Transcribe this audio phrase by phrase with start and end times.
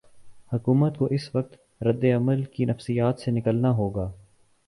[0.53, 4.11] حکومت کو اس وقت رد عمل کی نفسیات سے نکلنا ہو گا۔